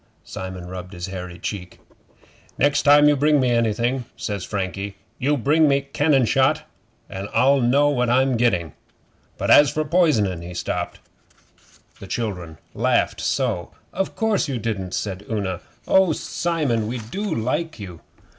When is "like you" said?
17.23-18.01